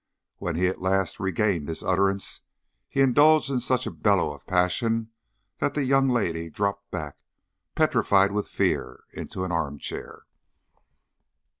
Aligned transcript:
When 0.39 0.55
he 0.55 0.65
at 0.65 0.81
last 0.81 1.19
regained 1.19 1.69
his 1.69 1.83
utterance, 1.83 2.41
he 2.89 3.01
indulged 3.01 3.51
in 3.51 3.59
such 3.59 3.85
a 3.85 3.91
bellow 3.91 4.33
of 4.33 4.47
passion 4.47 5.11
that 5.59 5.75
the 5.75 5.83
young 5.85 6.09
lady 6.09 6.49
dropped 6.49 6.89
back, 6.89 7.17
petrified 7.75 8.31
with 8.31 8.47
fear, 8.47 9.03
into 9.11 9.45
an 9.45 9.51
armchair. 9.51 10.23